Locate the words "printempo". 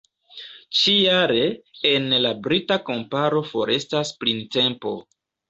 4.25-4.97